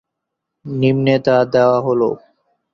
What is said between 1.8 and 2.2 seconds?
হলো-